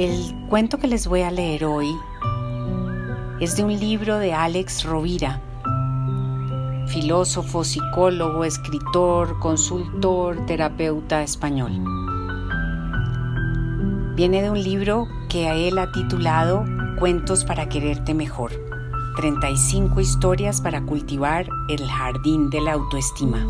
[0.00, 1.94] El cuento que les voy a leer hoy
[3.38, 5.42] es de un libro de Alex Rovira,
[6.86, 11.72] filósofo, psicólogo, escritor, consultor, terapeuta español.
[14.14, 16.64] Viene de un libro que a él ha titulado
[16.98, 18.52] Cuentos para quererte mejor.
[19.16, 23.46] 35 historias para cultivar el jardín de la autoestima.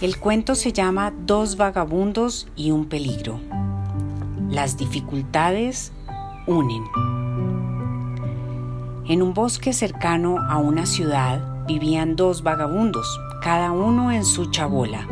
[0.00, 3.38] El cuento se llama Dos vagabundos y un peligro.
[4.56, 5.92] Las dificultades
[6.46, 6.82] unen.
[9.04, 15.06] En un bosque cercano a una ciudad vivían dos vagabundos, cada uno en su chabola.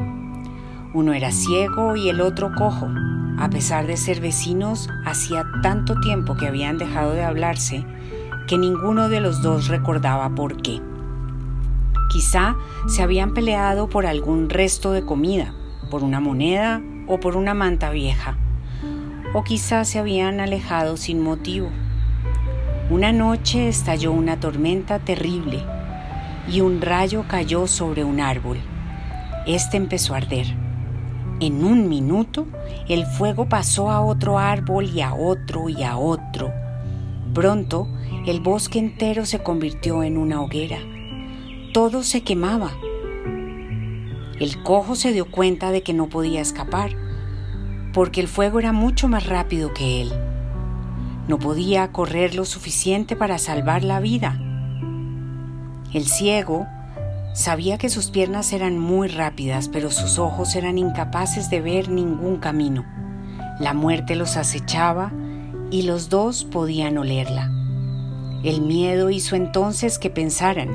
[0.95, 2.89] Uno era ciego y el otro cojo.
[3.39, 7.85] A pesar de ser vecinos, hacía tanto tiempo que habían dejado de hablarse
[8.49, 10.81] que ninguno de los dos recordaba por qué.
[12.09, 12.57] Quizá
[12.89, 15.53] se habían peleado por algún resto de comida,
[15.91, 18.39] por una moneda o por una manta vieja.
[19.35, 21.69] O quizá se habían alejado sin motivo.
[22.89, 25.65] Una noche estalló una tormenta terrible
[26.49, 28.59] y un rayo cayó sobre un árbol.
[29.45, 30.47] Este empezó a arder.
[31.41, 32.47] En un minuto
[32.89, 36.53] el fuego pasó a otro árbol y a otro y a otro.
[37.35, 37.89] Pronto
[38.27, 40.79] el bosque entero se convirtió en una hoguera.
[41.73, 42.71] Todo se quemaba.
[44.39, 47.04] El cojo se dio cuenta de que no podía escapar,
[47.95, 50.13] porque el fuego era mucho más rápido que él.
[51.29, 54.39] No podía correr lo suficiente para salvar la vida.
[55.93, 56.67] El ciego
[57.35, 62.39] sabía que sus piernas eran muy rápidas, pero sus ojos eran incapaces de ver ningún
[62.39, 62.85] camino.
[63.61, 65.13] La muerte los acechaba
[65.71, 67.49] y los dos podían olerla.
[68.43, 70.69] El miedo hizo entonces que pensaran,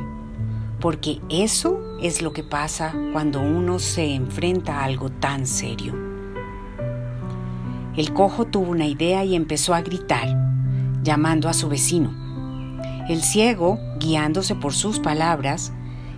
[0.80, 6.09] porque eso es lo que pasa cuando uno se enfrenta a algo tan serio.
[7.98, 10.28] El cojo tuvo una idea y empezó a gritar,
[11.04, 12.14] llamando a su vecino.
[13.10, 15.74] El ciego, guiándose por sus palabras,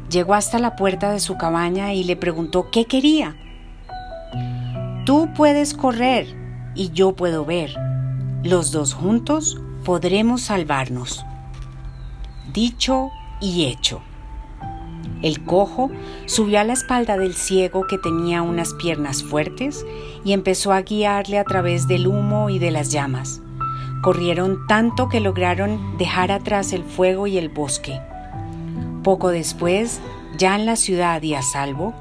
[0.09, 3.35] llegó hasta la puerta de su cabaña y le preguntó qué quería.
[5.05, 6.27] Tú puedes correr
[6.75, 7.73] y yo puedo ver.
[8.43, 11.25] Los dos juntos podremos salvarnos.
[12.53, 14.01] Dicho y hecho.
[15.21, 15.91] El cojo
[16.25, 19.85] subió a la espalda del ciego que tenía unas piernas fuertes
[20.23, 23.41] y empezó a guiarle a través del humo y de las llamas.
[24.01, 28.01] Corrieron tanto que lograron dejar atrás el fuego y el bosque.
[29.03, 30.01] Poco después,
[30.37, 31.93] ya en la ciudad y a salvo,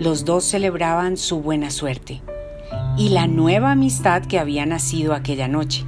[0.00, 2.22] los dos celebraban su buena suerte
[2.96, 5.84] y la nueva amistad que había nacido aquella noche.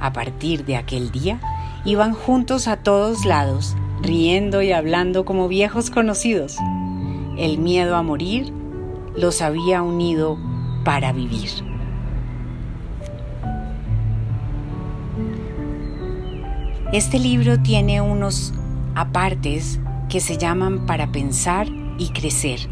[0.00, 1.40] A partir de aquel día,
[1.84, 6.56] iban juntos a todos lados riendo y hablando como viejos conocidos.
[7.38, 8.52] El miedo a morir
[9.16, 10.38] los había unido
[10.84, 11.50] para vivir.
[16.92, 18.52] Este libro tiene unos
[18.94, 19.80] apartes
[20.10, 22.68] que se llaman para pensar y crecer.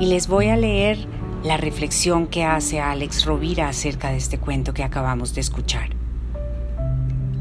[0.00, 1.06] Y les voy a leer
[1.44, 5.90] la reflexión que hace Alex Rovira acerca de este cuento que acabamos de escuchar.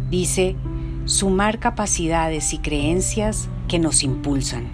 [0.09, 0.57] Dice,
[1.05, 4.69] sumar capacidades y creencias que nos impulsan.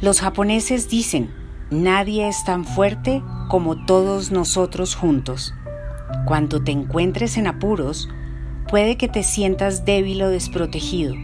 [0.00, 1.32] Los japoneses dicen,
[1.70, 5.54] nadie es tan fuerte como todos nosotros juntos.
[6.26, 8.08] Cuando te encuentres en apuros,
[8.68, 11.14] puede que te sientas débil o desprotegido,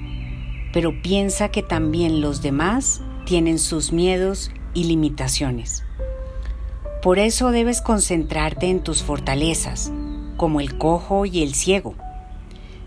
[0.72, 5.84] pero piensa que también los demás tienen sus miedos y limitaciones.
[7.02, 9.92] Por eso debes concentrarte en tus fortalezas,
[10.36, 11.94] como el cojo y el ciego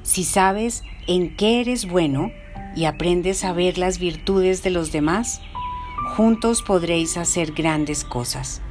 [0.03, 2.31] si sabes en qué eres bueno
[2.75, 5.41] y aprendes a ver las virtudes de los demás,
[6.16, 8.61] juntos podréis hacer grandes cosas.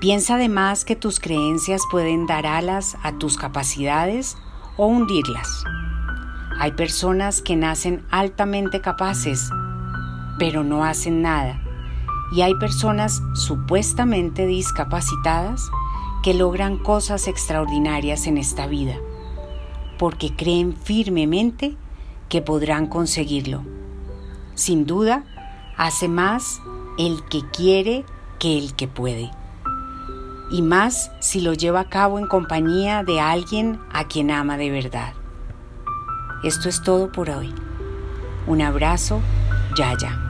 [0.00, 4.36] Piensa además que tus creencias pueden dar alas a tus capacidades
[4.76, 5.64] o hundirlas.
[6.58, 9.50] Hay personas que nacen altamente capaces,
[10.38, 11.60] pero no hacen nada.
[12.32, 15.68] Y hay personas supuestamente discapacitadas
[16.22, 18.96] que logran cosas extraordinarias en esta vida
[20.00, 21.76] porque creen firmemente
[22.30, 23.62] que podrán conseguirlo.
[24.54, 25.26] Sin duda,
[25.76, 26.62] hace más
[26.96, 28.06] el que quiere
[28.38, 29.30] que el que puede.
[30.50, 34.70] Y más si lo lleva a cabo en compañía de alguien a quien ama de
[34.70, 35.12] verdad.
[36.44, 37.54] Esto es todo por hoy.
[38.46, 39.20] Un abrazo,
[39.76, 40.29] Yaya.